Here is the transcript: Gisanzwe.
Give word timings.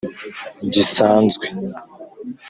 Gisanzwe. 0.71 1.45